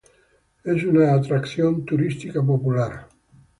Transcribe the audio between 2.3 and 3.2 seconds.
popular.